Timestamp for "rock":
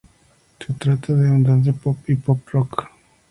2.49-2.87